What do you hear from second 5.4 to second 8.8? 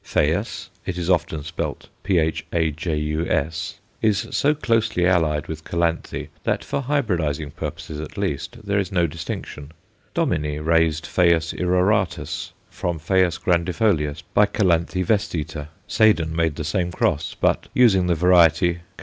with Calanthe that for hybridizing purposes at least there